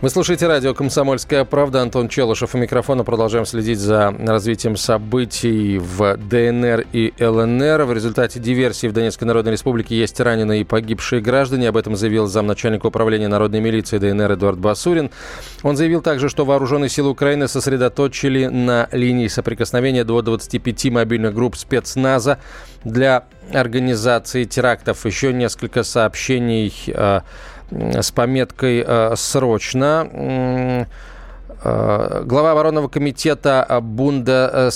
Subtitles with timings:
[0.00, 1.82] Вы слушаете радио «Комсомольская правда».
[1.82, 3.02] Антон Челышев у микрофона.
[3.02, 7.82] Продолжаем следить за развитием событий в ДНР и ЛНР.
[7.82, 11.68] В результате диверсии в Донецкой Народной Республике есть раненые и погибшие граждане.
[11.68, 15.10] Об этом заявил замначальника управления народной милиции ДНР Эдуард Басурин.
[15.64, 21.56] Он заявил также, что вооруженные силы Украины сосредоточили на линии соприкосновения до 25 мобильных групп
[21.56, 22.38] спецназа
[22.84, 25.04] для организации терактов.
[25.06, 27.20] Еще несколько сообщений э,
[27.70, 30.86] с пометкой э, «Срочно».
[31.64, 34.70] Э, глава оборонного комитета Бунда,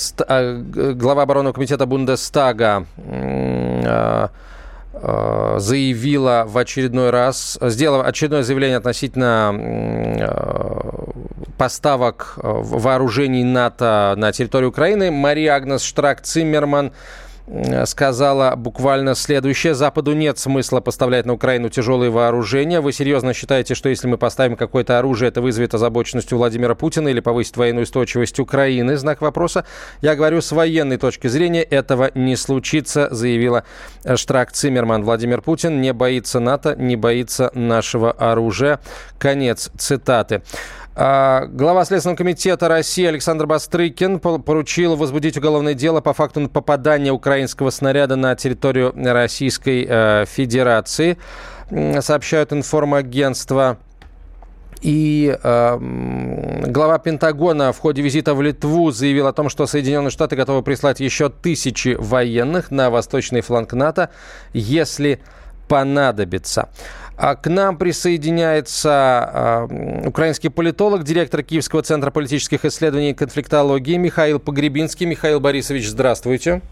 [0.67, 2.87] глава оборонного комитета Бундестага
[5.57, 9.55] заявила в очередной раз, сделала очередное заявление относительно
[11.57, 15.11] поставок вооружений НАТО на территорию Украины.
[15.11, 16.93] Мария Агнес Штрак-Циммерман
[17.87, 19.75] сказала буквально следующее.
[19.75, 22.81] Западу нет смысла поставлять на Украину тяжелые вооружения.
[22.81, 27.09] Вы серьезно считаете, что если мы поставим какое-то оружие, это вызовет озабоченность у Владимира Путина
[27.09, 28.97] или повысит военную устойчивость Украины?
[28.97, 29.65] Знак вопроса.
[30.01, 33.65] Я говорю, с военной точки зрения этого не случится, заявила
[34.15, 35.03] Штрак Циммерман.
[35.03, 38.81] Владимир Путин не боится НАТО, не боится нашего оружия.
[39.19, 40.43] Конец цитаты.
[40.95, 47.71] А, глава Следственного комитета России Александр Бастрыкин поручил возбудить уголовное дело по факту попадания украинского
[47.71, 51.17] снаряда на территорию Российской э, Федерации,
[52.01, 53.79] сообщают информагентства.
[54.83, 55.79] И э,
[56.67, 61.01] глава Пентагона в ходе визита в Литву заявил о том, что Соединенные Штаты готовы прислать
[61.01, 64.11] еще тысячи военных на восточный фланг НАТО,
[64.53, 65.21] если
[65.69, 66.69] понадобится.
[67.23, 69.69] А к нам присоединяется а,
[70.05, 75.07] украинский политолог, директор Киевского центра политических исследований и конфликтологии Михаил Погребинский.
[75.07, 76.63] Михаил Борисович, здравствуйте.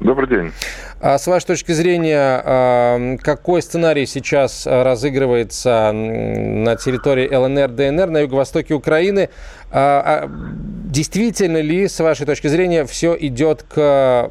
[0.00, 0.52] Добрый день.
[1.00, 8.18] А с вашей точки зрения, а, какой сценарий сейчас разыгрывается на территории ЛНР, ДНР, на
[8.20, 9.28] юго-востоке Украины?
[9.72, 14.30] А, действительно ли, с вашей точки зрения, все идет к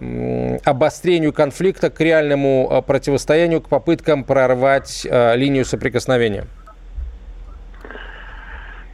[0.64, 6.46] обострению конфликта, к реальному противостоянию, к попыткам прорвать линию соприкосновения?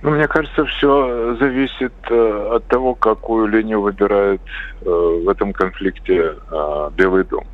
[0.03, 4.41] Ну, мне кажется, все зависит э, от того, какую линию выбирает
[4.81, 7.45] э, в этом конфликте э, Белый дом.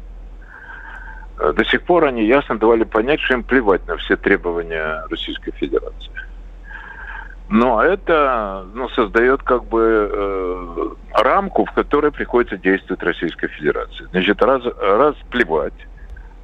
[1.38, 5.52] Э, до сих пор они ясно давали понять, что им плевать на все требования Российской
[5.52, 6.12] Федерации.
[7.50, 10.90] Но это ну, создает как бы э,
[11.22, 14.08] рамку, в которой приходится действовать Российской Федерации.
[14.10, 15.88] Значит, раз, раз плевать,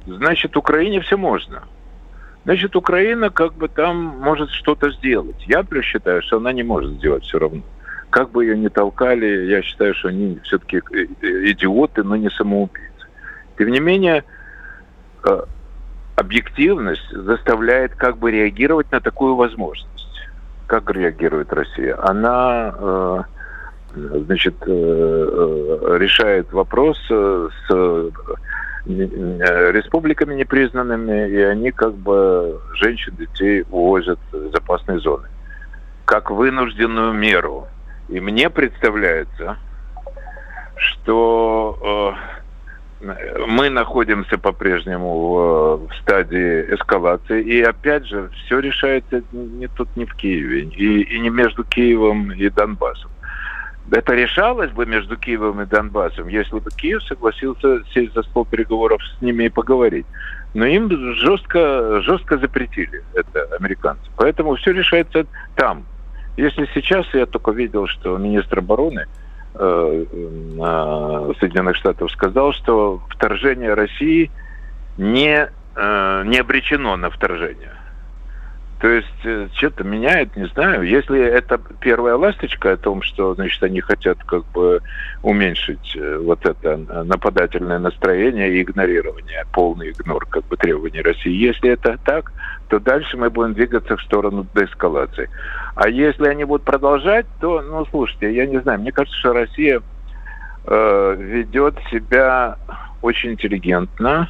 [0.06, 1.64] значит, Украине все можно–
[2.46, 5.44] Значит, Украина как бы там может что-то сделать.
[5.48, 7.62] Я считаю, что она не может сделать все равно.
[8.08, 11.06] Как бы ее ни толкали, я считаю, что они все-таки э,
[11.50, 13.08] идиоты, но не самоубийцы.
[13.58, 14.22] Тем не менее,
[15.24, 15.42] э,
[16.14, 20.20] объективность заставляет как бы реагировать на такую возможность.
[20.68, 21.98] Как реагирует Россия?
[22.00, 23.22] Она э,
[23.96, 24.54] значит,
[25.98, 28.10] решает вопрос с Э,
[28.86, 35.28] республиками непризнанными, и они как бы женщин, детей увозят в запасные зоны.
[36.04, 37.66] Как вынужденную меру.
[38.08, 39.56] И мне представляется,
[40.76, 42.16] что
[43.02, 43.06] э,
[43.46, 47.42] мы находимся по-прежнему в, в стадии эскалации.
[47.42, 52.30] И опять же, все решается не тут, не в Киеве, и, и не между Киевом
[52.30, 53.10] и Донбассом
[53.90, 59.00] это решалось бы между Киевом и Донбассом, если бы Киев согласился сесть за стол переговоров
[59.02, 60.06] с ними и поговорить.
[60.54, 64.02] Но им жестко, жестко запретили это американцы.
[64.16, 65.84] Поэтому все решается там.
[66.36, 69.06] Если сейчас я только видел, что министр обороны
[69.54, 74.30] э, э, Соединенных Штатов сказал, что вторжение России
[74.98, 77.75] не, э, не обречено на вторжение.
[78.80, 80.82] То есть э, что-то меняет, не знаю.
[80.82, 84.80] Если это первая ласточка о том, что, значит, они хотят как бы
[85.22, 91.32] уменьшить э, вот это нападательное настроение и игнорирование, полный игнор как бы требований России.
[91.32, 92.32] Если это так,
[92.68, 95.30] то дальше мы будем двигаться в сторону деэскалации.
[95.74, 99.80] А если они будут продолжать, то, ну, слушайте, я не знаю, мне кажется, что Россия
[100.66, 102.58] э, ведет себя
[103.00, 104.28] очень интеллигентно,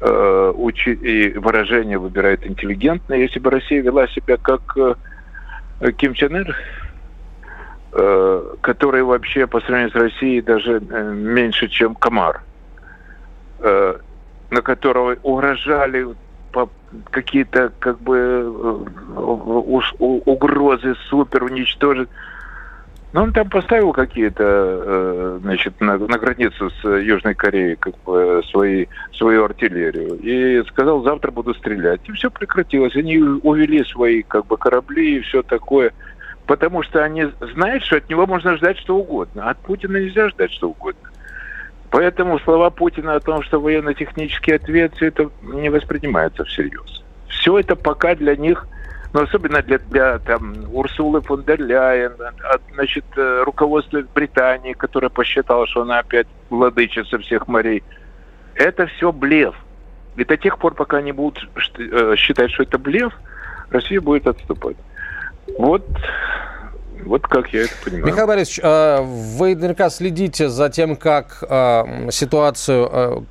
[0.00, 3.14] э, учи, и выражение выбирает интеллигентно.
[3.14, 6.56] Если бы Россия вела себя как э, Ким Чен Ир,
[7.92, 12.42] э, который вообще по сравнению с Россией даже э, меньше, чем комар,
[13.60, 13.96] э,
[14.50, 16.06] на которого угрожали
[17.10, 22.08] какие-то как бы э, угрозы супер уничтожить.
[23.14, 28.42] Но он там поставил какие-то, э, значит, на, на границу с Южной Кореей как бы
[28.50, 30.18] свои, свою артиллерию.
[30.20, 32.00] И сказал, завтра буду стрелять.
[32.08, 32.96] И все прекратилось.
[32.96, 35.92] Они увели свои как бы корабли и все такое.
[36.46, 39.48] Потому что они знают, что от него можно ждать что угодно.
[39.48, 41.08] От Путина нельзя ждать что угодно.
[41.92, 47.04] Поэтому слова Путина о том, что военно-технический ответ, все это не воспринимается всерьез.
[47.28, 48.66] Все это пока для них
[49.14, 54.72] но ну, особенно для, для там, Урсулы фон дер Ляйен, от, значит, э, руководства Британии,
[54.72, 57.84] которое посчитало, что она опять владычица всех морей.
[58.56, 59.54] Это все блеф.
[60.16, 63.12] И до тех пор, пока они будут э, считать, что это блеф,
[63.70, 64.76] Россия будет отступать.
[65.58, 65.86] Вот
[67.04, 68.06] вот как я это понимаю.
[68.06, 71.44] Михаил Борисович, э, вы наверняка следите за тем, как
[72.10, 73.28] ситуацию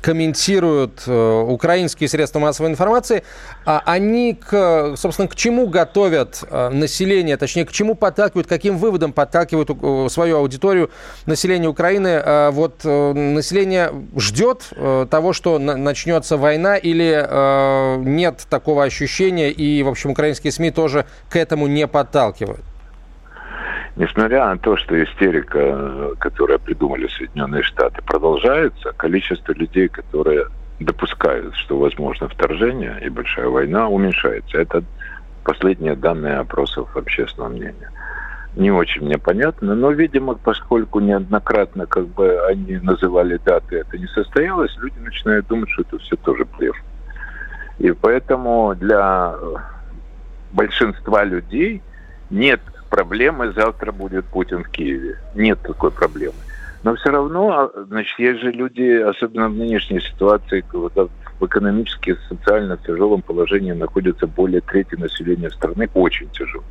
[0.00, 3.22] комментируют э, украинские средства массовой информации,
[3.64, 9.12] а они, к, собственно, к чему готовят э, население, точнее, к чему подталкивают, каким выводом
[9.12, 10.90] подталкивают э, свою аудиторию
[11.26, 12.50] населения Украины?
[12.50, 14.70] Вот население ждет
[15.10, 21.36] того, что начнется война, или нет такого ощущения, и, в общем, украинские СМИ тоже к
[21.36, 22.69] этому не подталкивают?
[23.96, 30.46] Несмотря на то, что истерика, которую придумали Соединенные Штаты, продолжается, количество людей, которые
[30.78, 34.58] допускают, что возможно вторжение и большая война, уменьшается.
[34.58, 34.82] Это
[35.44, 37.90] последние данные опросов общественного мнения.
[38.56, 44.06] Не очень мне понятно, но, видимо, поскольку неоднократно как бы они называли даты, это не
[44.08, 46.76] состоялось, люди начинают думать, что это все тоже блеф.
[47.78, 49.34] И поэтому для
[50.52, 51.82] большинства людей
[52.30, 52.60] нет
[52.90, 55.18] проблемы, завтра будет Путин в Киеве.
[55.34, 56.34] Нет такой проблемы.
[56.82, 61.08] Но все равно, а, значит, есть же люди, особенно в нынешней ситуации, когда
[61.38, 66.64] в экономически и социально тяжелом положении находится более трети населения страны, очень тяжело.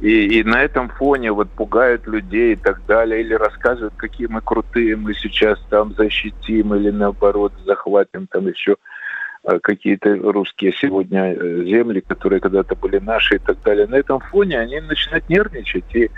[0.00, 4.40] И, и на этом фоне вот пугают людей и так далее, или рассказывают, какие мы
[4.42, 8.76] крутые, мы сейчас там защитим, или наоборот захватим там еще
[9.62, 13.86] какие-то русские сегодня э, земли, которые когда-то были наши и так далее.
[13.86, 15.84] На этом фоне они начинают нервничать.
[15.94, 16.10] И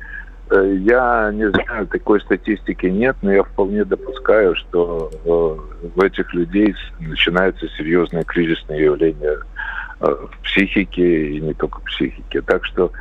[0.51, 6.75] э, я не знаю, такой статистики нет, но я вполне допускаю, что в этих людей
[7.01, 9.39] начинаются серьезные кризисные явления
[10.01, 12.41] в психике и не только в психике.
[12.43, 12.93] Так что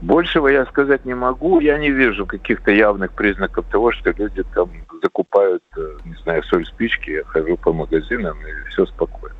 [0.00, 1.58] Большего я сказать не могу.
[1.58, 4.70] Я не вижу каких-то явных признаков того, что люди там
[5.02, 5.64] закупают,
[6.04, 7.10] не знаю, соль спички.
[7.10, 9.37] Я хожу по магазинам и все спокойно.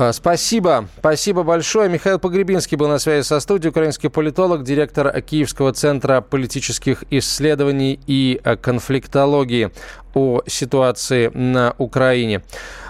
[0.00, 0.88] А, спасибо.
[0.98, 1.90] Спасибо большое.
[1.90, 8.40] Михаил Погребинский был на связи со студией, украинский политолог, директор Киевского центра политических исследований и
[8.42, 9.70] э, конфликтологии
[10.14, 12.40] о ситуации на Украине.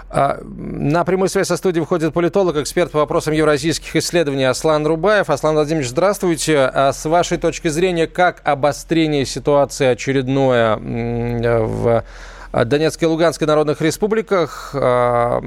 [0.09, 5.29] А, на прямую связь со студией выходит политолог, эксперт по вопросам евразийских исследований Аслан Рубаев.
[5.29, 6.59] Аслан Владимирович, здравствуйте.
[6.59, 12.05] А с вашей точки зрения, как обострение ситуации очередное в
[12.53, 15.41] Донецкой и Луганской народных республиках а,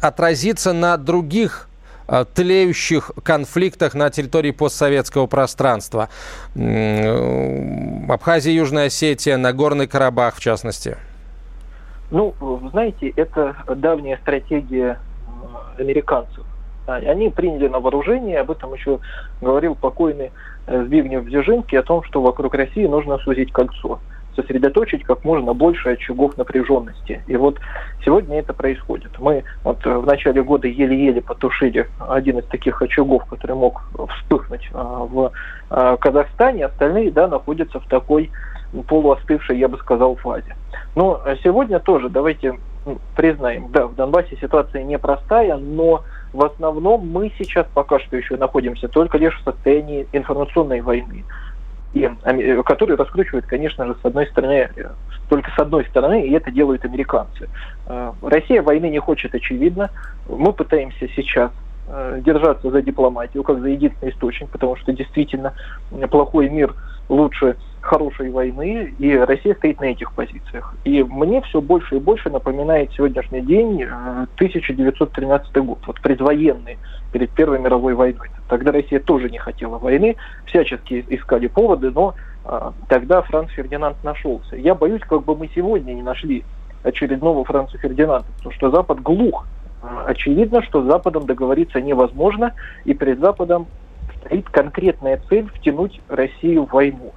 [0.00, 1.68] отразится на других
[2.08, 6.08] а, тлеющих конфликтах на территории постсоветского пространства.
[6.54, 10.96] Абхазия, Южная Осетия, Нагорный Карабах в частности.
[12.10, 12.34] Ну,
[12.72, 14.98] знаете, это давняя стратегия
[15.78, 16.44] американцев.
[16.86, 18.98] Они приняли на вооружение, об этом еще
[19.40, 20.32] говорил покойный
[20.66, 24.00] э, Збигнев Бзержинский, о том, что вокруг России нужно сузить кольцо
[24.36, 27.22] сосредоточить как можно больше очагов напряженности.
[27.26, 27.58] И вот
[28.04, 29.18] сегодня это происходит.
[29.18, 33.82] Мы вот в начале года еле-еле потушили один из таких очагов, который мог
[34.16, 35.32] вспыхнуть а, в
[35.70, 38.30] а, Казахстане, остальные да, находятся в такой
[38.88, 40.56] полуостывшей, я бы сказал, фазе.
[40.94, 42.54] Но сегодня тоже давайте
[43.16, 48.88] признаем, да, в Донбассе ситуация непростая, но в основном мы сейчас пока что еще находимся
[48.88, 51.24] только лишь в состоянии информационной войны
[51.92, 54.90] и, э, которые раскручивают, конечно же, с одной стороны, э,
[55.28, 57.48] только с одной стороны, и это делают американцы.
[57.86, 59.90] Э, Россия войны не хочет, очевидно.
[60.28, 61.50] Мы пытаемся сейчас
[62.20, 65.54] держаться за дипломатию, как за единственный источник, потому что действительно
[66.08, 66.72] плохой мир
[67.08, 70.76] лучше хорошей войны, и Россия стоит на этих позициях.
[70.84, 76.78] И мне все больше и больше напоминает сегодняшний день 1913 год, вот предвоенный
[77.12, 78.28] перед Первой мировой войной.
[78.48, 82.14] Тогда Россия тоже не хотела войны, всячески искали поводы, но
[82.44, 84.56] а, тогда Франц Фердинанд нашелся.
[84.56, 86.44] Я боюсь, как бы мы сегодня не нашли
[86.82, 89.46] очередного Франца Фердинанда, потому что Запад глух.
[90.06, 92.52] Очевидно, что с Западом договориться невозможно,
[92.84, 93.66] и перед Западом
[94.20, 97.12] стоит конкретная цель втянуть Россию в войну.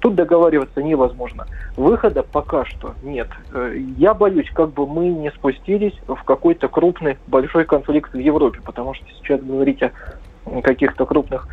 [0.00, 1.46] Тут договариваться невозможно.
[1.76, 3.28] Выхода пока что нет.
[3.52, 8.60] Э, я боюсь, как бы мы не спустились в какой-то крупный большой конфликт в Европе,
[8.62, 9.90] потому что сейчас говорить о
[10.62, 11.48] каких-то крупных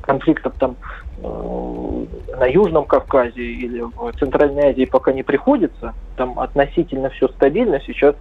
[0.00, 0.76] конфликтах там
[1.22, 2.04] э,
[2.38, 5.94] на Южном Кавказе или в Центральной Азии пока не приходится.
[6.16, 7.80] Там относительно все стабильно.
[7.80, 8.14] Сейчас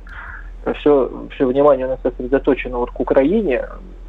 [0.79, 3.65] все, все внимание у нас сосредоточено вот к Украине.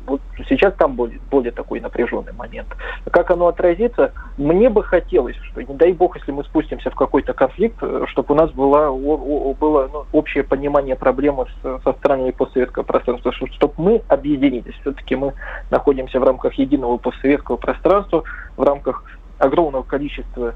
[0.06, 2.68] Вот сейчас там более, более такой напряженный момент.
[3.10, 4.12] Как оно отразится?
[4.36, 8.34] Мне бы хотелось, что не дай бог, если мы спустимся в какой-то конфликт, э, чтобы
[8.34, 8.90] у нас было,
[9.54, 14.74] было ну, общее понимание проблемы с, со странами постсоветского пространства, чтобы мы объединились.
[14.82, 15.32] Все-таки мы
[15.70, 18.24] находимся в рамках единого постсоветского пространства,
[18.58, 19.04] в рамках
[19.38, 20.54] огромного количества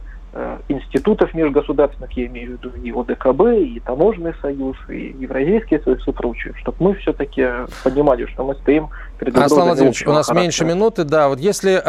[0.69, 6.13] институтов межгосударственных, я имею в виду и ОДКБ, и Таможенный союз, и Евразийский союз и
[6.13, 7.47] прочее, чтобы мы все-таки
[7.83, 10.43] понимали, что мы стоим перед Аслан Владимирович, у нас характера.
[10.43, 11.81] меньше минуты, да, вот если,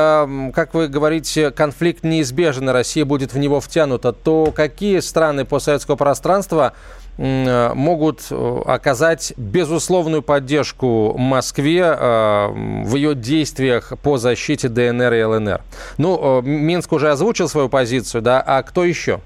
[0.51, 5.95] как вы говорите, конфликт неизбежен, и Россия будет в него втянута, то какие страны постсоветского
[5.95, 12.47] пространства Э, могут э, оказать безусловную поддержку Москве э,
[12.85, 15.61] в ее действиях по защите ДНР и ЛНР.
[15.97, 19.19] Ну, Минск уже озвучил свою позицию, да, а кто еще?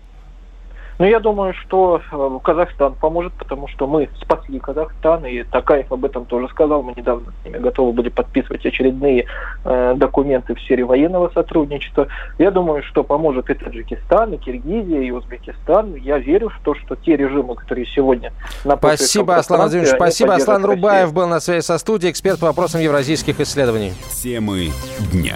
[1.03, 6.05] Ну, я думаю, что э, Казахстан поможет, потому что мы спасли Казахстан, и Такаев об
[6.05, 6.81] этом тоже сказал.
[6.81, 9.25] Мы недавно с ними готовы были подписывать очередные
[9.65, 12.07] э, документы в сфере военного сотрудничества.
[12.38, 15.93] Я думаю, что поможет и Таджикистан, и Киргизия, и Узбекистан.
[15.95, 18.31] Я верю в то, что те режимы, которые сегодня
[18.63, 19.93] на Спасибо, Аслан Владимирович.
[19.93, 20.36] Спасибо.
[20.36, 23.91] Аслан Рубаев был на связи со студией, эксперт по вопросам евразийских исследований.
[24.24, 24.69] Темы
[25.12, 25.36] дня.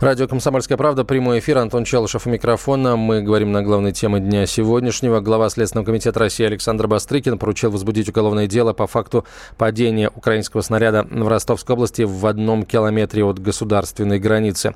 [0.00, 1.58] Радио «Комсомольская правда», прямой эфир.
[1.58, 2.96] Антон Челышев у микрофона.
[2.96, 5.20] Мы говорим на главной теме дня сегодняшнего.
[5.20, 9.24] Глава Следственного комитета России Александр Бастрыкин поручил возбудить уголовное дело по факту
[9.56, 14.74] падения украинского снаряда в Ростовской области в одном километре от государственной границы.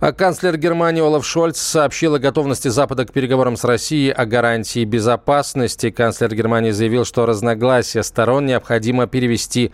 [0.00, 4.84] А канцлер Германии Олаф Шольц сообщил о готовности Запада к переговорам с Россией о гарантии
[4.84, 5.90] безопасности.
[5.90, 9.72] Канцлер Германии заявил, что разногласия сторон необходимо перевести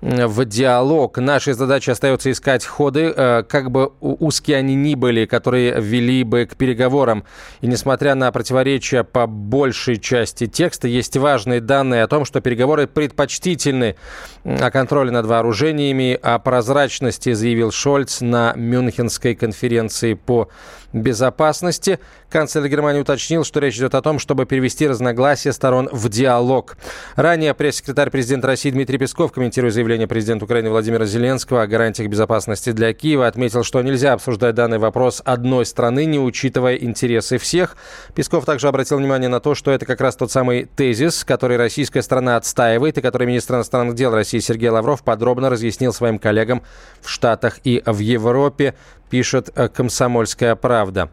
[0.00, 1.18] в диалог.
[1.18, 6.46] Нашей задачей остается искать ходы, э, как бы узкие они ни были, которые вели бы
[6.46, 7.24] к переговорам.
[7.60, 12.86] И несмотря на противоречия по большей части текста, есть важные данные о том, что переговоры
[12.86, 13.96] предпочтительны
[14.44, 20.48] о контроле над вооружениями, о прозрачности, заявил Шольц на Мюнхенской конференции по
[20.92, 21.98] безопасности.
[22.30, 26.76] Канцлер Германии уточнил, что речь идет о том, чтобы перевести разногласия сторон в диалог.
[27.16, 32.72] Ранее пресс-секретарь президента России Дмитрий Песков, комментируя заявление президента Украины Владимира Зеленского о гарантиях безопасности
[32.72, 37.76] для Киева, отметил, что нельзя обсуждать данный вопрос одной страны, не учитывая интересы всех.
[38.14, 42.02] Песков также обратил внимание на то, что это как раз тот самый тезис, который российская
[42.02, 46.62] страна отстаивает и который министр иностранных дел России Сергей Лавров подробно разъяснил своим коллегам
[47.00, 48.74] в Штатах и в Европе
[49.08, 51.10] пишет э, «Комсомольская правда».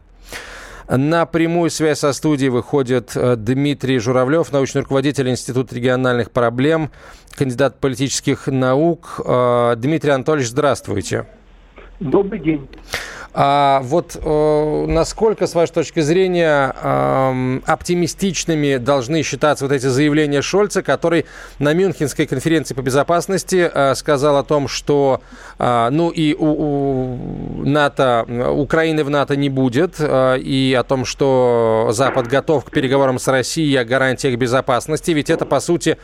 [0.88, 6.90] На прямую связь со студией выходит э, Дмитрий Журавлев, научный руководитель Института региональных проблем,
[7.36, 9.20] кандидат политических наук.
[9.24, 11.26] Э, Дмитрий Анатольевич, здравствуйте.
[11.98, 12.68] Добрый день.
[13.38, 20.40] А вот э, насколько, с вашей точки зрения, э, оптимистичными должны считаться вот эти заявления
[20.40, 21.26] Шольца, который
[21.58, 25.20] на Мюнхенской конференции по безопасности э, сказал о том, что
[25.58, 28.24] э, ну и у, у НАТО,
[28.54, 33.28] Украины в НАТО не будет, э, и о том, что Запад готов к переговорам с
[33.28, 35.98] Россией о гарантиях безопасности, ведь это, по сути,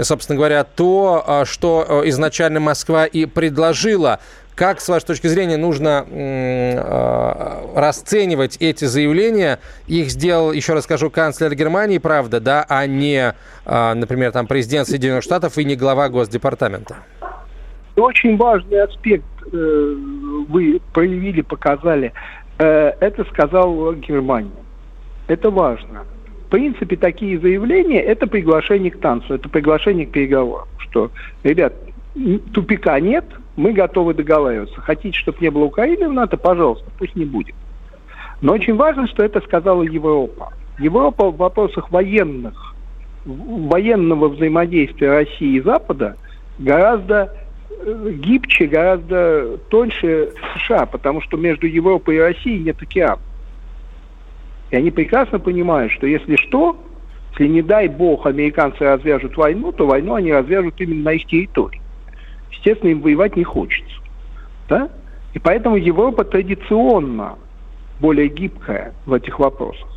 [0.00, 4.20] собственно говоря, то, э, что э, изначально Москва и предложила
[4.56, 9.60] как, с вашей точки зрения, нужно э, расценивать эти заявления?
[9.86, 13.34] Их сделал, еще раз скажу, канцлер Германии, правда, да, а не,
[13.66, 16.96] э, например, там президент Соединенных Штатов и не глава Госдепартамента.
[17.96, 19.94] Очень важный аспект э,
[20.48, 22.14] вы проявили, показали.
[22.58, 24.50] Э, это сказал Германия.
[25.28, 26.04] Это важно.
[26.46, 30.68] В принципе, такие заявления– это приглашение к танцу, это приглашение к переговорам.
[30.78, 31.10] Что,
[31.42, 31.74] ребят,
[32.54, 34.80] тупика нет– мы готовы договариваться.
[34.80, 37.54] Хотите, чтобы не было Украины в НАТО, пожалуйста, пусть не будет.
[38.40, 40.52] Но очень важно, что это сказала Европа.
[40.78, 42.74] Европа в вопросах военных,
[43.24, 46.16] военного взаимодействия России и Запада
[46.58, 47.32] гораздо
[47.70, 53.20] э, гибче, гораздо тоньше США, потому что между Европой и Россией нет океана.
[54.70, 56.76] И они прекрасно понимают, что если что,
[57.38, 61.80] Если, не дай бог, американцы развяжут войну, то войну они развяжут именно на их территории.
[62.56, 63.96] Естественно, им воевать не хочется.
[64.68, 64.88] Да?
[65.34, 67.36] И поэтому Европа традиционно
[68.00, 69.88] более гибкая в этих вопросах.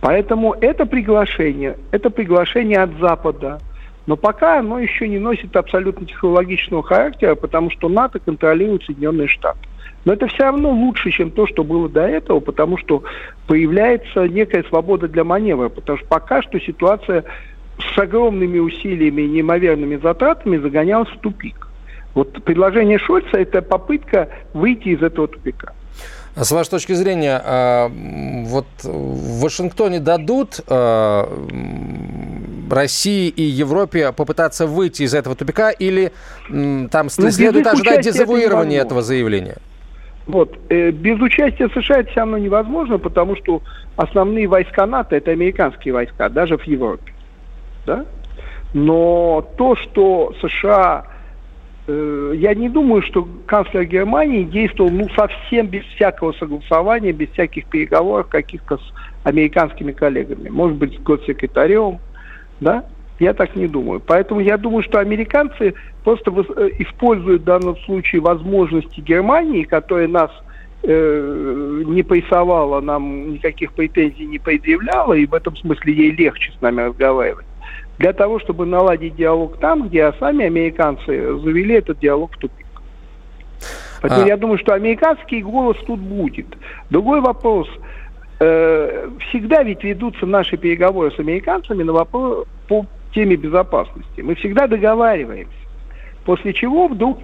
[0.00, 3.60] Поэтому это приглашение, это приглашение от Запада,
[4.06, 9.60] но пока оно еще не носит абсолютно технологичного характера, потому что НАТО контролирует Соединенные Штаты.
[10.04, 13.02] Но это все равно лучше, чем то, что было до этого, потому что
[13.46, 17.24] появляется некая свобода для маневра, потому что пока что ситуация
[17.78, 21.68] с огромными усилиями и неимоверными затратами загонялась в тупик.
[22.14, 25.72] Вот предложение Шольца– это попытка выйти из этого тупика.
[26.36, 31.28] С вашей точки зрения, а, вот в Вашингтоне дадут а,
[32.70, 36.12] России и Европе попытаться выйти из этого тупика или
[36.48, 39.56] там ну, следует ожидать дезавуирования этого заявления?
[40.26, 40.58] Вот.
[40.70, 43.62] Э, без участия США это все равно невозможно, потому что
[43.96, 47.13] основные войска НАТО– это американские войска, даже в Европе.
[47.86, 48.04] Да?
[48.72, 51.06] Но то, что США
[51.86, 57.66] Э, я не думаю, что канцлер Германии действовал ну, совсем без всякого согласования, без всяких
[57.66, 58.92] переговоров каких-то с
[59.24, 60.48] американскими коллегами.
[60.48, 61.98] Может быть, с госсекретарем,
[62.60, 62.84] да?
[63.20, 64.00] Я так не думаю.
[64.04, 70.30] Поэтому я думаю, что американцы просто э, используют в данном случае возможности Германии, которая нас
[70.82, 76.62] э, не прессовала, нам никаких претензий не предъявляла, и в этом смысле ей легче с
[76.62, 77.44] нами разговаривать
[77.98, 82.66] для того, чтобы наладить диалог там, где сами американцы завели этот диалог в тупик.
[84.02, 84.28] Поэтому а...
[84.28, 86.46] я думаю, что американский голос тут будет.
[86.90, 87.68] Другой вопрос.
[88.40, 92.84] Э, всегда ведь ведутся наши переговоры с американцами на вопрос по
[93.14, 94.20] теме безопасности.
[94.20, 95.54] Мы всегда договариваемся.
[96.24, 97.20] После чего вдруг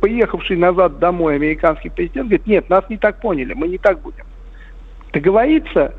[0.00, 4.24] поехавший назад домой американский президент говорит, нет, нас не так поняли, мы не так будем.
[5.12, 5.94] Договориться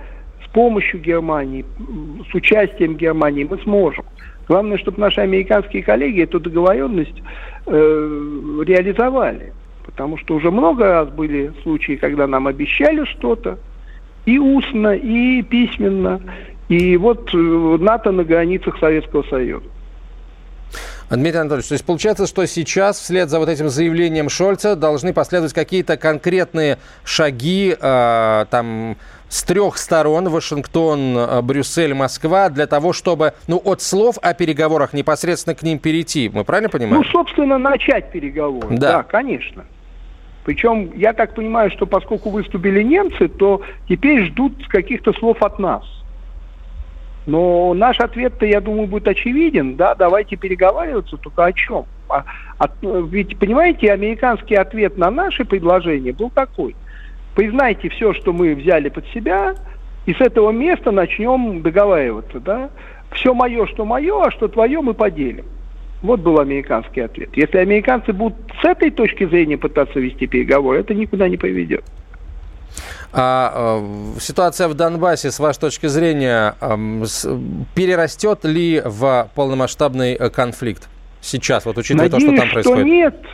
[0.49, 1.65] помощью Германии,
[2.31, 4.05] с участием Германии мы сможем.
[4.47, 7.21] Главное, чтобы наши американские коллеги эту договоренность
[7.67, 9.53] э, реализовали.
[9.85, 13.59] Потому что уже много раз были случаи, когда нам обещали что-то,
[14.25, 16.21] и устно, и письменно.
[16.67, 19.65] И вот э, НАТО на границах Советского Союза.
[21.09, 25.53] Дмитрий Анатольевич, то есть получается, что сейчас вслед за вот этим заявлением Шольца должны последовать
[25.53, 28.95] какие-то конкретные шаги, э, там,
[29.29, 34.93] с трех сторон, Вашингтон, э, Брюссель, Москва, для того, чтобы, ну, от слов о переговорах
[34.93, 36.29] непосредственно к ним перейти.
[36.33, 37.03] Мы правильно понимаем?
[37.03, 38.75] Ну, собственно, начать переговоры.
[38.77, 39.65] Да, да конечно.
[40.45, 45.83] Причем, я так понимаю, что поскольку выступили немцы, то теперь ждут каких-то слов от нас.
[47.27, 49.75] Но наш ответ-то, я думаю, будет очевиден.
[49.75, 51.85] Да, давайте переговариваться, только о чем?
[52.07, 52.23] А,
[52.57, 56.75] от, ведь, понимаете, американский ответ на наши предложения был такой–
[57.35, 59.55] признайте все, что мы взяли под себя,
[60.05, 62.69] и с этого места начнем договариваться, да?
[63.11, 65.45] Все мое, что мое, а что твое, мы поделим.
[66.01, 67.29] Вот был американский ответ.
[67.35, 71.83] Если американцы будут с этой точки зрения пытаться вести переговоры, это никуда не поведет.
[73.11, 73.81] А
[74.15, 77.27] э, ситуация в Донбассе, с вашей точки зрения, э, с,
[77.73, 80.87] перерастет ли в полномасштабный э, конфликт
[81.19, 82.79] сейчас, вот учитывая Надеюсь, то, что там происходит?
[82.79, 83.25] Что нет.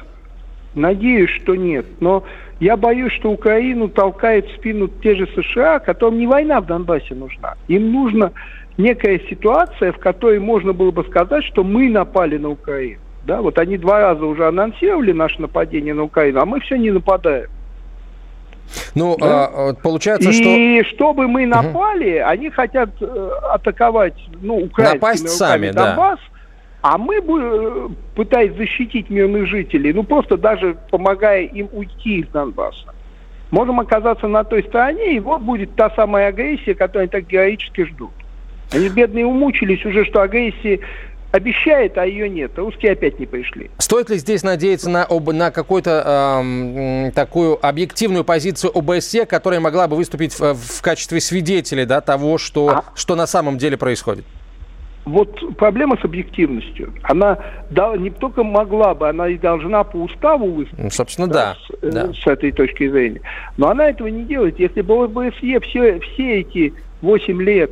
[0.75, 1.85] Надеюсь, что нет.
[1.99, 2.23] Но
[2.65, 7.13] я боюсь, что Украину толкает в спину те же США, которым не война в Донбассе
[7.13, 7.53] нужна.
[7.67, 8.31] Им нужна
[8.79, 13.01] некая ситуация, в которой можно было бы сказать, что мы напали на Украину.
[13.23, 16.89] Да, вот они два раза уже анонсировали наше нападение на Украину, а мы все не
[16.89, 17.49] нападаем.
[18.95, 19.45] Ну, да?
[19.45, 20.49] а, получается, и что...
[20.49, 22.29] И чтобы мы напали, угу.
[22.29, 26.34] они хотят э, атаковать, ну, украинскими Напасть сами, Донбасс, да.
[26.87, 32.93] А мы, бы пытаясь защитить мирных жителей, ну просто даже помогая им уйти из Донбасса,
[33.49, 37.85] можем оказаться на той стороне, и вот будет та самая агрессия, которую они так героически
[37.85, 38.11] ждут.
[38.71, 40.79] Они бедные умучились уже, что агрессии
[41.31, 42.51] обещает, а ее нет.
[42.55, 43.71] Русские опять не пришли.
[43.79, 49.87] Стоит ли здесь надеяться на, об, на какую-то эм, такую объективную позицию ОБСЕ, которая могла
[49.87, 52.83] бы выступить в, в качестве свидетеля да, того, что, а?
[52.93, 54.23] что на самом деле происходит?
[55.05, 56.91] Вот проблема с объективностью.
[57.03, 57.37] Она
[57.69, 60.83] да, не только могла бы, она и должна по уставу выступить.
[60.83, 61.55] Ну, собственно, да.
[61.55, 62.13] С, э, да.
[62.13, 63.21] с этой точки зрения.
[63.57, 64.59] Но она этого не делает.
[64.59, 67.71] Если бы ОБСЕ все, все эти 8 лет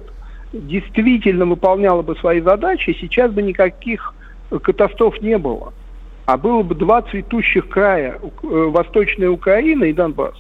[0.54, 4.14] действительно выполняла бы свои задачи, сейчас бы никаких
[4.62, 5.74] катастроф не было.
[6.26, 10.36] А было бы два цветущих края, э, Восточная Украина и Донбасс.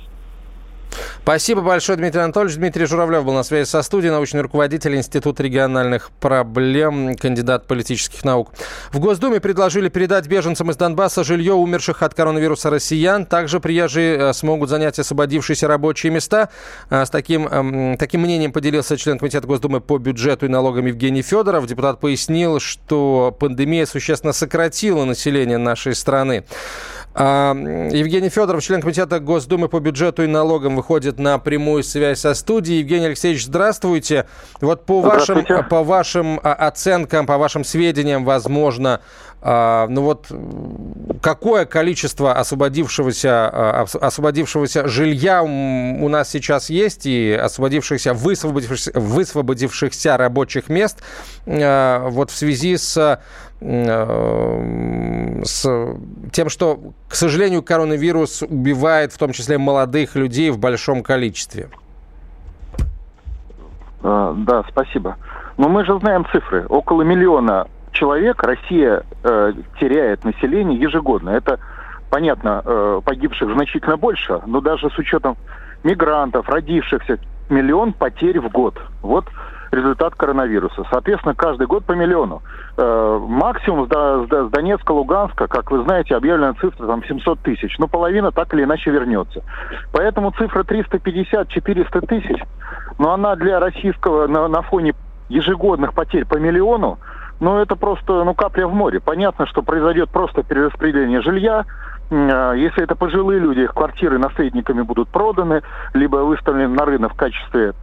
[1.23, 2.57] Спасибо большое, Дмитрий Анатольевич.
[2.57, 8.51] Дмитрий Журавлев был на связи со студией, научный руководитель Института региональных проблем, кандидат политических наук.
[8.91, 13.25] В Госдуме предложили передать беженцам из Донбасса жилье умерших от коронавируса россиян.
[13.25, 16.49] Также приезжие э, смогут занять освободившиеся рабочие места.
[16.89, 21.21] Э, с таким, эм, таким мнением поделился член Комитета Госдумы по бюджету и налогам Евгений
[21.21, 21.67] Федоров.
[21.67, 26.43] Депутат пояснил, что пандемия существенно сократила население нашей страны.
[27.15, 32.33] А, Евгений Федоров, член комитета Госдумы по бюджету и налогам, выходит на прямую связь со
[32.33, 32.79] студией.
[32.79, 34.25] Евгений Алексеевич, здравствуйте.
[34.61, 39.01] Вот по вашим, по вашим а, оценкам, по вашим сведениям, возможно,
[39.41, 40.31] а, ну вот
[41.21, 50.99] какое количество освободившегося, освободившегося жилья у нас сейчас есть и освободившихся, высвободившихся, высвободившихся рабочих мест
[51.45, 53.19] вот в связи с
[55.45, 55.95] с
[56.33, 61.69] тем, что, к сожалению, коронавирус убивает в том числе молодых людей в большом количестве?
[64.03, 65.15] Э, да, спасибо.
[65.57, 66.65] Но мы же знаем цифры.
[66.67, 71.29] Около миллиона человек Россия э, теряет население ежегодно.
[71.29, 71.59] Это,
[72.09, 75.37] понятно, э, погибших значительно больше, но даже с учетом
[75.83, 78.75] мигрантов, родившихся, миллион потерь в год.
[79.01, 79.25] Вот
[79.73, 80.83] результат коронавируса.
[80.89, 82.41] Соответственно, каждый год по миллиону.
[82.77, 87.77] Э, максимум с, Донецка, Луганска, как вы знаете, объявлена цифра там 700 тысяч.
[87.79, 89.43] Но половина так или иначе вернется.
[89.91, 92.41] Поэтому цифра 350-400 тысяч,
[92.99, 94.93] но она для российского на, на фоне
[95.29, 96.99] ежегодных потерь по миллиону,
[97.39, 98.99] ну это просто ну, капля в море.
[98.99, 101.65] Понятно, что произойдет просто перераспределение жилья,
[102.09, 105.61] э, если это пожилые люди, их квартиры наследниками будут проданы,
[105.93, 107.73] либо выставлены на рынок в качестве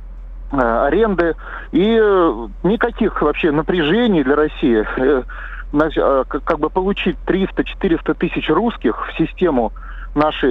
[0.50, 1.34] аренды
[1.72, 4.86] и э, никаких вообще напряжений для России.
[4.98, 5.22] Э,
[6.28, 9.72] как бы получить 300-400 тысяч русских в систему
[10.16, 10.50] нашей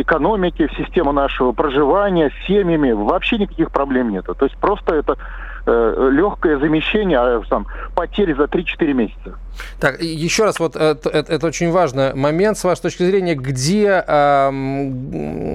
[0.00, 4.24] экономики, в систему нашего проживания с семьями, вообще никаких проблем нет.
[4.24, 5.18] То есть просто это
[5.66, 9.38] э, легкое замещение а, там, потери за 3-4 месяца.
[9.80, 14.04] Так, еще раз, вот это, это, это очень важный момент, с вашей точки зрения, где,
[14.06, 14.50] э,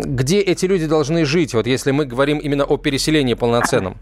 [0.05, 3.95] где эти люди должны жить, вот если мы говорим именно о переселении полноценном?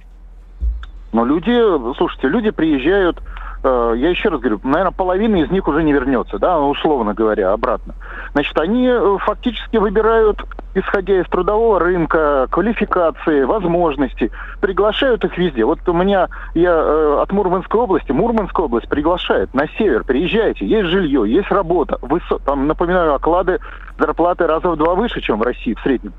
[1.12, 3.20] Ну, люди, слушайте, люди приезжают
[3.62, 7.52] Э, я еще раз говорю, наверное, половина из них уже не вернется, да, условно говоря,
[7.52, 7.94] обратно.
[8.34, 10.42] Значит, они э, фактически выбирают,
[10.76, 15.66] исходя из трудового рынка, квалификации, возможностей, приглашают их везде.
[15.66, 20.88] Вот у меня, я э, от Мурманской области, Мурманская область приглашает на север, приезжайте, есть
[20.88, 22.40] жилье, есть работа, высо...
[22.40, 23.60] там, напоминаю, оклады,
[23.98, 26.14] зарплаты раза в два выше, чем в России в среднем.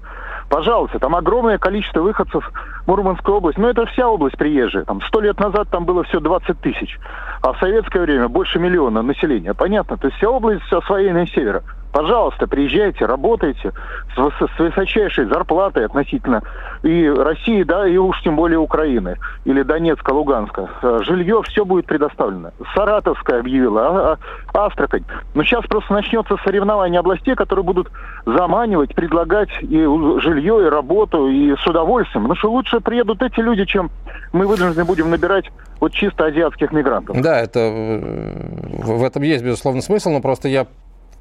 [0.50, 2.44] Пожалуйста, там огромное количество выходцев
[2.84, 3.56] в Мурманскую область.
[3.56, 4.84] Но это вся область приезжая.
[4.84, 6.98] Там сто лет назад там было все 20 тысяч.
[7.40, 9.54] А в советское время больше миллиона населения.
[9.54, 9.96] Понятно?
[9.96, 11.62] То есть вся область освоенная севера.
[11.92, 13.72] Пожалуйста, приезжайте, работайте
[14.14, 16.42] с, высочайшей зарплатой относительно
[16.82, 20.70] и России, да, и уж тем более Украины, или Донецка, Луганска.
[20.82, 22.52] Э, жилье, все будет предоставлено.
[22.74, 24.18] Саратовская объявила, а,
[24.54, 25.04] а, Астрахань.
[25.34, 27.90] Но сейчас просто начнется соревнование областей, которые будут
[28.24, 29.84] заманивать, предлагать и
[30.20, 32.24] жилье, и работу, и с удовольствием.
[32.24, 33.90] Ну что лучше приедут эти люди, чем
[34.32, 35.50] мы вынуждены будем набирать
[35.80, 37.20] вот чисто азиатских мигрантов.
[37.20, 40.66] Да, это э, в этом есть, безусловно, смысл, но просто я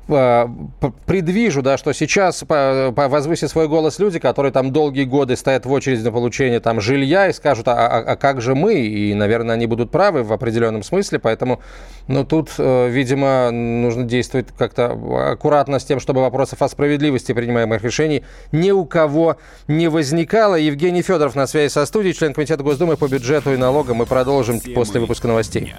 [0.10, 6.02] предвижу, да, что сейчас возвысят свой голос люди, которые там долгие годы стоят в очереди
[6.02, 8.76] на получение там жилья и скажут, а, а, а как же мы?
[8.76, 11.62] И, наверное, они будут правы в определенном смысле, поэтому,
[12.08, 17.84] ну, тут, э, видимо, нужно действовать как-то аккуратно с тем, чтобы вопросов о справедливости принимаемых
[17.84, 20.56] решений ни у кого не возникало.
[20.56, 23.98] Евгений Федоров на связи со студией, член Комитета Госдумы по бюджету и налогам.
[23.98, 25.76] Мы продолжим после выпуска новостей.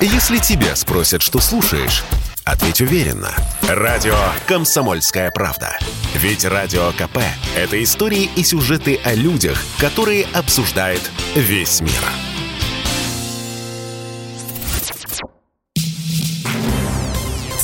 [0.00, 2.04] Если тебя спросят, что слушаешь,
[2.50, 3.34] Ответь уверенно.
[3.68, 5.76] Радио «Комсомольская правда».
[6.14, 7.18] Ведь Радио КП–
[7.54, 11.02] это истории и сюжеты о людях, которые обсуждает
[11.36, 11.92] весь мир.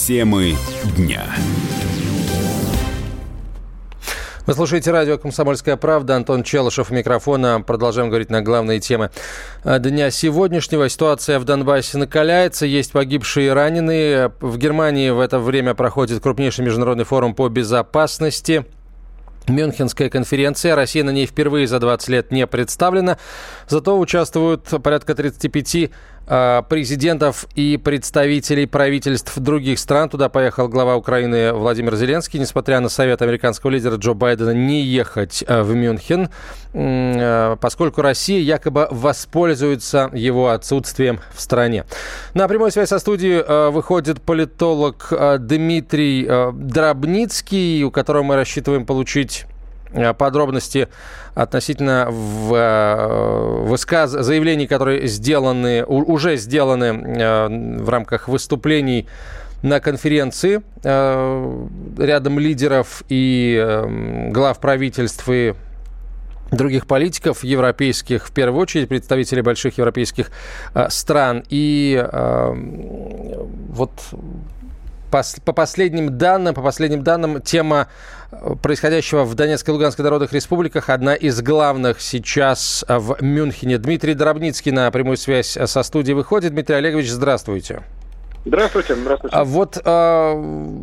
[0.06, 0.54] Темы
[0.98, 1.34] дня.
[4.46, 6.16] Вы слушаете радио «Комсомольская правда».
[6.16, 7.62] Антон Челышев у микрофона.
[7.66, 9.10] Продолжаем говорить на главные темы
[9.64, 10.86] э, дня сегодняшнего.
[10.90, 12.66] Ситуация в Донбассе накаляется.
[12.66, 14.32] Есть погибшие и раненые.
[14.40, 18.66] В Германии в это время проходит крупнейший международный форум по безопасности.
[19.48, 20.74] Мюнхенская конференция.
[20.74, 23.16] Россия на ней впервые за 20 лет не представлена.
[23.66, 25.88] Зато участвуют порядка 35 Э,
[26.26, 30.08] президентов и представителей правительств других стран.
[30.08, 35.44] Туда поехал глава Украины Владимир Зеленский, несмотря на совет американского лидера Джо Байдена не ехать
[35.46, 36.30] э, в Мюнхен,
[36.72, 41.84] э, поскольку Россия якобы воспользуется его отсутствием в стране.
[42.32, 49.46] На прямой связь со студией выходит политолог Дмитрий Дробницкий, у которого мы рассчитываем получить
[50.18, 50.88] подробности
[51.34, 54.10] относительно в, высказ...
[54.10, 59.06] заявлений, которые сделаны, уже сделаны в рамках выступлений
[59.62, 65.54] на конференции рядом лидеров и глав правительств и
[66.50, 70.30] других политиков европейских, в первую очередь представителей больших европейских
[70.74, 71.44] э, стран.
[71.48, 72.54] И э,
[73.68, 73.90] вот
[75.14, 77.86] пос, по последним данным, по последним данным, тема
[78.32, 83.78] э, происходящего в Донецкой и Луганской народных республиках одна из главных сейчас в Мюнхене.
[83.78, 86.50] Дмитрий Дробницкий на прямую связь со студией выходит.
[86.50, 87.84] Дмитрий Олегович, здравствуйте.
[88.44, 89.36] Здравствуйте, здравствуйте.
[89.36, 90.78] А вот э,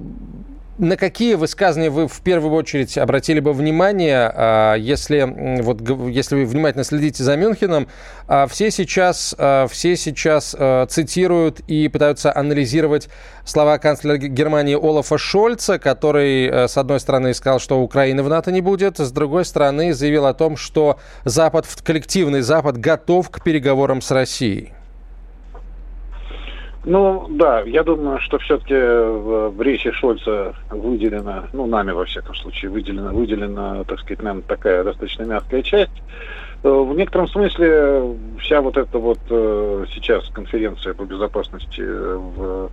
[0.81, 6.45] на какие высказывания вы в первую очередь обратили бы внимание, а, если, вот, если вы
[6.45, 7.87] внимательно следите за Мюнхеном?
[8.27, 10.55] А, все сейчас, а, все сейчас
[10.89, 13.09] цитируют и пытаются анализировать
[13.45, 18.61] слова канцлера Германии Олафа Шольца, который, с одной стороны, сказал, что Украины в НАТО не
[18.61, 24.09] будет, с другой стороны, заявил о том, что Запад, коллективный Запад готов к переговорам с
[24.09, 24.73] Россией.
[26.83, 32.33] Ну, да, я думаю, что все-таки в, в речи Шольца выделена, ну, нами, во всяком
[32.33, 35.91] случае, выделена, выделена, так сказать, нам такая достаточно мягкая часть.
[36.63, 42.71] Э, в некотором смысле вся вот эта вот э, сейчас конференция по безопасности в,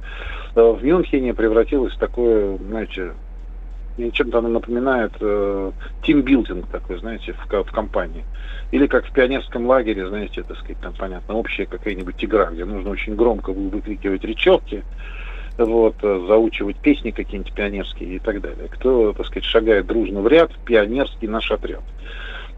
[0.54, 3.12] э, в Мюнхене превратилась в такое, знаете,
[4.12, 8.24] чем-то она напоминает э, тимбилдинг такой, знаете, в, в компании.
[8.70, 12.90] Или как в пионерском лагере, знаете, так сказать, там, понятно, общая какая-нибудь игра, где нужно
[12.90, 14.84] очень громко выкрикивать речевки,
[15.56, 18.68] вот, э, заучивать песни какие-нибудь пионерские и так далее.
[18.70, 21.82] Кто, так сказать, шагает дружно в ряд, пионерский наш отряд.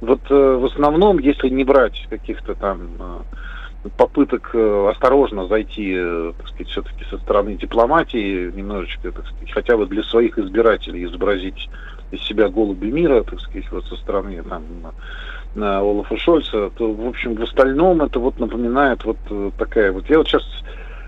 [0.01, 3.19] Вот э, в основном, если не брать каких-то там э,
[3.97, 5.95] попыток осторожно зайти,
[6.37, 11.69] так сказать, все-таки со стороны дипломатии, немножечко, так сказать, хотя бы для своих избирателей изобразить
[12.11, 14.65] из себя голуби мира, так сказать, вот со стороны там
[15.55, 20.09] на Олафа Шольца, то, в общем, в остальном это вот напоминает вот э, такая вот...
[20.09, 20.45] Я вот сейчас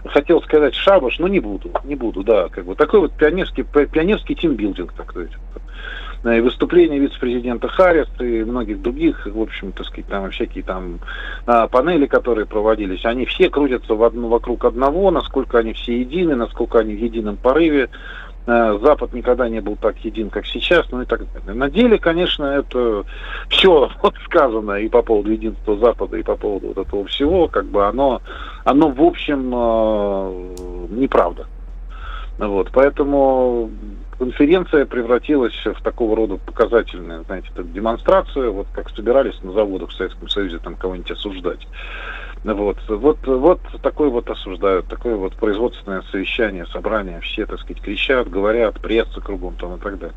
[0.06, 4.34] хотел сказать шабаш, но не буду, не буду, да, как бы такой вот пионерский, пионерский
[4.34, 5.28] тимбилдинг такой.
[6.24, 11.00] И выступления вице-президента Харрис и многих других, в общем, так сказать, там всякие там
[11.46, 16.36] а, панели, которые проводились, они все крутятся в одну, вокруг одного, насколько они все едины,
[16.36, 17.88] насколько они в едином порыве,
[18.44, 21.54] Э, Запад никогда не был так един, как сейчас, ну и так далее.
[21.54, 23.04] На деле, конечно, это
[23.48, 27.66] все вот сказано и по поводу единства Запада, и по поводу вот этого всего, как
[27.66, 28.20] бы оно,
[28.64, 31.46] оно в общем э, неправда.
[32.38, 33.70] Вот, поэтому
[34.18, 40.28] конференция превратилась в такого рода показательную, знаете, демонстрацию, вот как собирались на заводах в Советском
[40.28, 41.66] Союзе там кого-нибудь осуждать.
[42.44, 48.28] Вот, вот, вот такой вот осуждают, такое вот производственное совещание, собрание, все, так сказать, кричат,
[48.28, 50.16] говорят, пресса кругом там и так далее.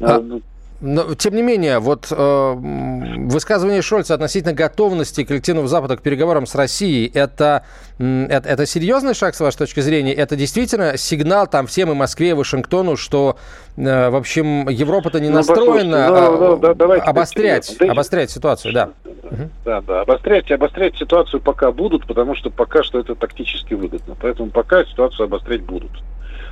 [0.00, 0.42] А, ну,
[0.80, 6.54] но, тем не менее, вот э, высказывание Шольца относительно готовности коллективного Запада к переговорам с
[6.54, 7.64] Россией, это,
[7.98, 10.12] это, это серьезный шаг, с вашей точки зрения?
[10.12, 13.36] Это действительно сигнал там всем и Москве, и Вашингтону, что,
[13.76, 18.90] э, в общем, Европа-то не ну, настроена ну, да, да, обострять, да, обострять ситуацию, да.
[19.64, 24.16] Да, да, обострять, обострять ситуацию пока будут, потому что пока что это тактически выгодно.
[24.20, 25.92] Поэтому пока ситуацию обострять будут.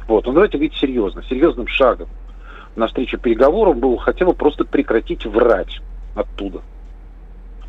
[0.08, 2.08] Вот, но давайте говорить серьезно, серьезным шагом
[2.76, 5.80] навстречу переговорам было хотя бы просто прекратить врать
[6.14, 6.62] оттуда.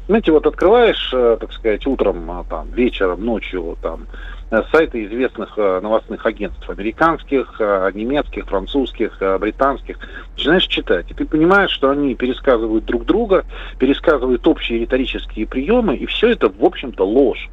[0.07, 4.05] Знаете, вот открываешь, э, так сказать, утром, а, там, вечером, ночью, там,
[4.51, 7.57] э, сайты известных э, новостных агентств, американских,
[7.93, 9.97] немецких, французских, британских,
[10.35, 13.45] начинаешь читать, и ты понимаешь, что они пересказывают друг друга,
[13.79, 17.49] пересказывают общие риторические приемы, и все это, в общем-то, ложь.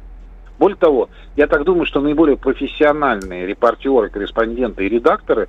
[0.59, 5.47] Более того, я так думаю, что наиболее профессиональные репортеры, корреспонденты и редакторы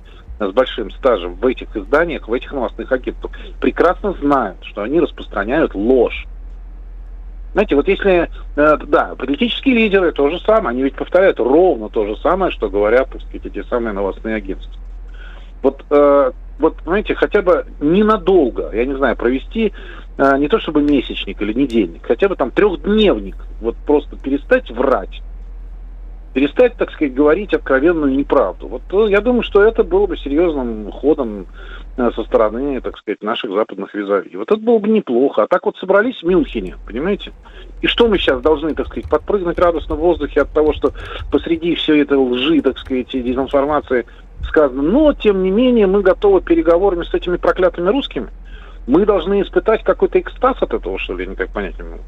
[0.49, 5.75] с большим стажем в этих изданиях, в этих новостных агентствах, прекрасно знают, что они распространяют
[5.75, 6.25] ложь.
[7.53, 12.05] Знаете, вот если, э, да, политические лидеры то же самое, они ведь повторяют ровно то
[12.05, 14.73] же самое, что говорят, так сказать, эти самые новостные агентства.
[15.61, 19.71] Вот, э, вот, знаете, хотя бы ненадолго, я не знаю, провести
[20.17, 25.21] э, не то чтобы месячник или недельник, хотя бы там трехдневник, вот просто перестать врать
[26.33, 28.67] перестать, так сказать, говорить откровенную неправду.
[28.67, 31.45] Вот э, я думаю, что это было бы серьезным ходом
[31.95, 34.35] э, со стороны, так сказать, наших западных визави.
[34.35, 35.43] Вот это было бы неплохо.
[35.43, 37.31] А так вот собрались в Мюнхене, понимаете?
[37.81, 40.91] И что мы сейчас должны, так сказать, подпрыгнуть радостно в воздухе от того, что
[41.31, 44.05] посреди всей этой лжи, так сказать, и дезинформации
[44.43, 48.29] сказано, но, тем не менее, мы готовы переговорами с этими проклятыми русскими.
[48.87, 52.03] Мы должны испытать какой-то экстаз от этого, что ли, я никак понять не могу.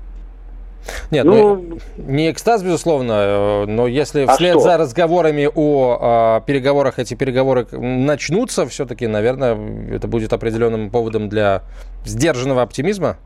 [1.12, 4.62] Нет, ну, ну не экстаз, безусловно, э, но если а вслед что?
[4.62, 5.98] за разговорами о,
[6.38, 9.58] о переговорах эти переговоры начнутся, все-таки, наверное,
[9.92, 11.64] это будет определенным поводом для
[12.06, 13.18] сдержанного оптимизма.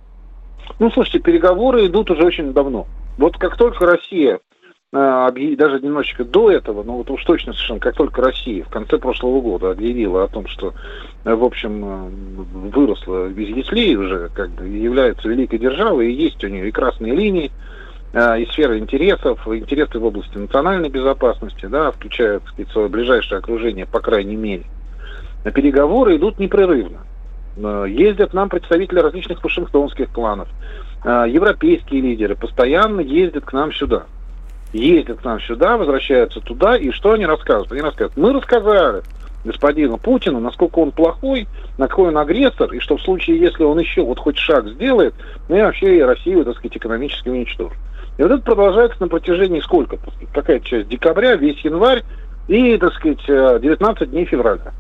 [0.80, 2.88] Ну, слушайте, переговоры идут уже очень давно.
[3.18, 4.40] Вот как только Россия
[4.92, 9.40] даже немножечко до этого, но вот уж точно совершенно, как только Россия в конце прошлого
[9.40, 10.74] года объявила о том, что,
[11.26, 12.10] э, в общем, э,
[12.74, 17.14] выросла из яслей уже, как бы является великой державой, и есть у нее и красные
[17.14, 17.52] линии,
[18.14, 23.38] э, и сферы интересов, интересы в области национальной безопасности, да, включая, так сказать, свое ближайшее
[23.38, 24.64] окружение, по крайней мере.
[25.44, 27.02] Переговоры идут непрерывно.
[27.88, 30.48] Ездят нам представители различных вашингтонских кланов,
[31.04, 34.06] европейские лидеры постоянно ездят к нам сюда–
[34.74, 37.72] ездят к нам сюда, возвращаются туда, и что они рассказывают?
[37.72, 39.02] Они рассказывают, мы рассказали
[39.46, 43.80] господину Путину, насколько он плохой, на какой он агрессор, и что в случае, если он
[43.80, 45.14] еще вот хоть шаг сделает,
[45.48, 47.78] мы вообще Россию, так сказать, экономически уничтожим.
[48.18, 49.98] И вот это продолжается на протяжении сколько?
[50.34, 52.04] Какая-то часть декабря, весь январь
[52.50, 54.74] и, так сказать, 19 э, дней февраля.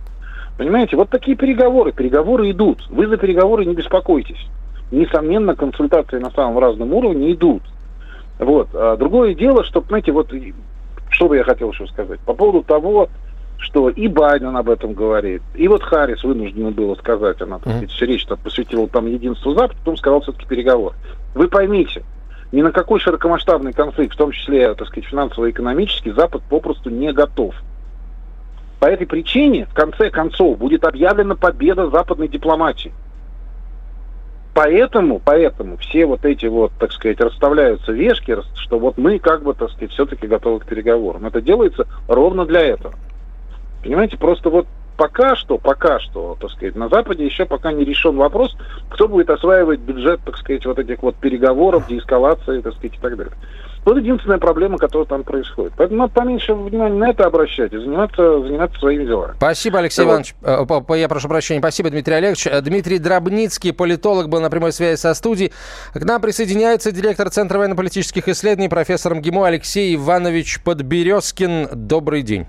[0.58, 1.94] Понимаете, вот такие переговоры.
[1.94, 2.86] Переговоры идут.
[2.90, 4.46] Вы за переговоры не беспокойтесь.
[4.92, 7.62] Несомненно, консультации на самом разном уровне идут.
[8.40, 8.70] Вот.
[8.74, 10.34] А другое дело, что, знаете, вот
[11.10, 13.10] что бы я хотел еще сказать по поводу того,
[13.58, 17.92] что и Байден об этом говорит, и вот Харрис вынуждена было сказать, она, так сказать,
[17.92, 20.94] всю речь посвятила там единству Запада, потом сказал все-таки переговор.
[21.36, 22.04] Вы поймите,
[22.54, 27.54] ни на какой широкомасштабный конфликт, в том числе, так сказать, финансово-экономический, Запад попросту не готов.
[28.80, 32.94] По этой причине, в конце концов, будет объявлена победа западной дипломатии.
[34.62, 39.54] Поэтому, поэтому все вот эти вот, так сказать, расставляются вешки, что вот мы как бы,
[39.54, 41.26] так сказать, все-таки готовы к переговорам.
[41.26, 42.94] Это делается ровно для этого.
[43.82, 44.68] Понимаете, просто вот
[44.98, 48.58] пока что, пока что, так сказать, на Западе еще пока не решен вопрос,
[48.90, 53.16] кто будет осваивать бюджет, так сказать, вот этих вот переговоров, деэскалации, так сказать, и так
[53.16, 53.34] далее.
[53.86, 55.74] Вот единственная проблема, которая там происходит.
[55.78, 59.34] Поэтому надо поменьше внимания на это обращать и заниматься, заниматься своими делами.
[59.38, 60.12] Спасибо, Алексей вот.
[60.12, 60.36] Иванович.
[60.42, 61.60] Э, я прошу прощения.
[61.60, 62.48] Спасибо, Дмитрий Олегович.
[62.48, 65.54] Э, Дмитрий Дробницкий, политолог, был на прямой связи со студией.
[65.94, 71.70] К нам присоединяется директор Центра военно-политических исследований, профессор МГИМО Алексей Иванович Подберезкин.
[71.74, 72.48] Добрый день.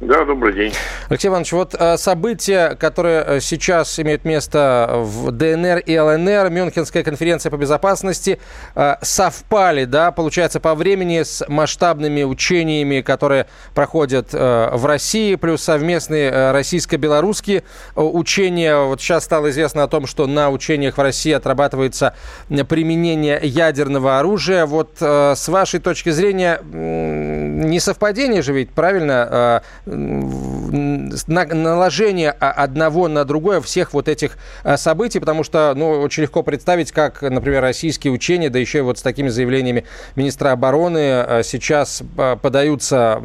[0.00, 0.72] Да, добрый день.
[1.08, 7.02] Алексей Иванович, вот э, события, которые э, сейчас имеют место в ДНР и ЛНР, Мюнхенская
[7.02, 8.38] конференция по безопасности,
[8.76, 16.52] э, совпали, да, получается, по времени с масштабными учениями, которые проходят в России, плюс совместные
[16.52, 17.64] российско-белорусские
[17.96, 18.76] учения.
[18.76, 22.14] Вот сейчас стало известно о том, что на учениях в России отрабатывается
[22.48, 24.66] применение ядерного оружия.
[24.66, 29.62] Вот с вашей точки зрения, не совпадение же ведь, правильно?
[31.54, 36.92] Наложение одного на другое всех вот этих э, событий, потому что, ну, очень легко представить,
[36.92, 39.84] как, например, российские учения, да еще и вот с такими заявлениями
[40.16, 43.20] министра обороны э, сейчас э, подаются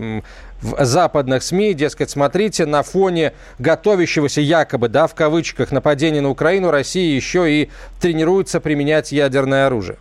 [0.62, 6.71] в западных СМИ, дескать, смотрите, на фоне готовящегося якобы, да, в кавычках, нападения на Украину,
[6.71, 9.97] Россия еще и тренируется применять ядерное оружие.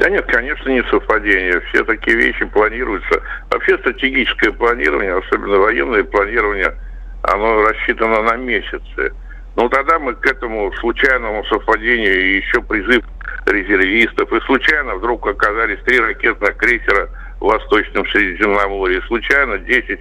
[0.00, 1.60] Да нет, конечно, не совпадение.
[1.68, 3.20] Все такие вещи планируются.
[3.50, 6.74] Вообще стратегическое планирование, особенно военное планирование,
[7.22, 9.12] оно рассчитано на месяцы.
[9.56, 13.04] Но тогда мы к этому случайному совпадению и еще призыв
[13.44, 14.32] резервистов.
[14.32, 19.02] И случайно вдруг оказались три ракетных крейсера в Восточном Средиземноморье.
[19.02, 20.00] Случайно 10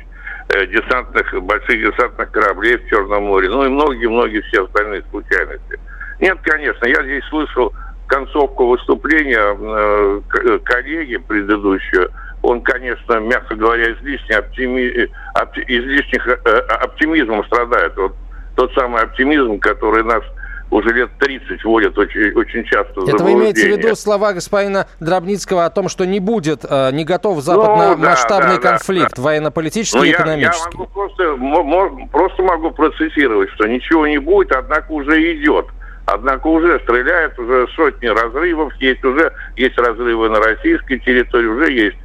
[0.55, 3.49] э, десантных, больших десантных кораблей в Черном море.
[3.49, 5.77] Ну и многие-многие все остальные случайности.
[6.21, 7.73] Нет, конечно, я здесь слышал
[8.09, 12.09] концовку выступления э, э, коллеги предыдущего,
[12.41, 15.09] он, конечно, мягко говоря, излишне оптими...
[15.35, 15.61] опти...
[15.67, 17.95] излишних э, оптимизмом страдает.
[17.95, 18.13] Вот
[18.55, 20.23] тот самый оптимизм, который нас
[20.71, 25.65] уже лет 30 вводят очень, очень часто Это вы имеете в виду слова господина Дробницкого
[25.65, 29.21] о том, что не будет, не готов Запад ну, на да, масштабный да, конфликт, да.
[29.21, 30.77] военно-политический ну, и экономический?
[30.77, 35.65] Я, я могу просто, просто могу процессировать, что ничего не будет, однако уже идет.
[36.11, 41.97] Однако уже стреляют, уже сотни разрывов есть, уже есть разрывы на российской территории, уже есть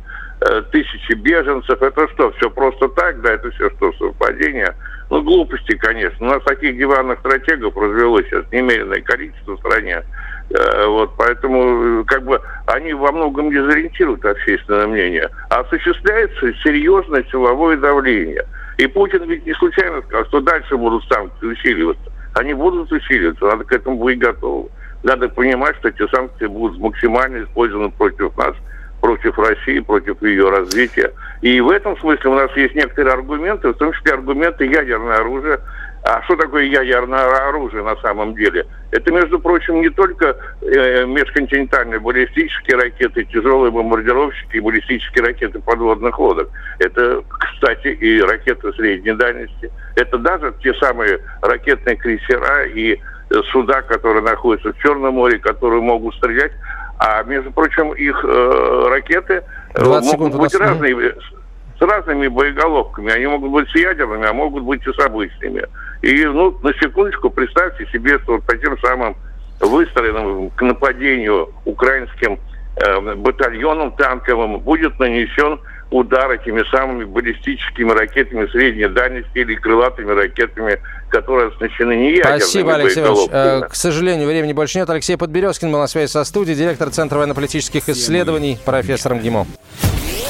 [0.43, 1.81] э, тысячи беженцев.
[1.81, 3.23] Это что, все просто так?
[3.23, 4.75] Да, это все что, совпадение?
[5.09, 6.27] Ну, глупости, конечно.
[6.27, 10.03] У нас таких диванных стратегов развелось сейчас немеренное количество в стране.
[10.51, 15.31] Э, вот, поэтому, э, как бы, они во многом дезориентируют общественное мнение.
[15.49, 18.45] А осуществляется серьезное силовое давление.
[18.77, 23.65] И Путин ведь не случайно сказал, что дальше будут санкции усиливаться они будут усиливаться, надо
[23.65, 24.69] к этому быть готовы.
[25.03, 28.55] Надо понимать, что эти санкции будут максимально использованы против нас,
[29.01, 31.13] против России, против ее развития.
[31.43, 35.61] И в этом смысле у нас есть некоторые аргументы, в том числе аргументы ядерное оружие,
[36.05, 38.67] А что такое ядерное оружие на самом деле?
[38.91, 46.19] Это, между прочим, не только э, межконтинентальные баллистические ракеты, тяжелые бомбардировщики и баллистические ракеты подводных
[46.19, 46.51] лодок.
[46.79, 49.73] Это, кстати, и ракеты средней дальности.
[49.97, 55.81] Это даже те самые ракетные крейсера и э, суда, которые находятся в Черном море, которые
[55.81, 56.53] могут стрелять.
[56.99, 59.43] А, между прочим, их э, ракеты
[59.75, 61.44] э, могут быть разные с
[61.85, 63.13] разными боеголовками.
[63.13, 65.65] Они могут быть с ядерными, а могут быть и с обычными.
[66.03, 69.17] И, ну, на секундочку, представьте себе, что вот по тем самым
[69.61, 72.39] выстроенным к нападению украинским
[72.77, 75.61] э, батальоном танковым будет нанесен
[75.91, 82.75] удар этими самыми баллистическими ракетами средней дальности или крылатыми ракетами, которые оснащены не ядерными Спасибо,
[82.75, 83.29] Алексей Иванович.
[83.31, 84.91] Э, к сожалению, времени больше нет.
[84.91, 89.47] Алексей Подберезкин был на связи со студией, директор Центра военно-политических исследований, профессор МГИМО.